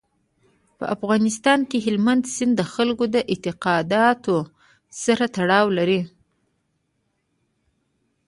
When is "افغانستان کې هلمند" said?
0.95-2.23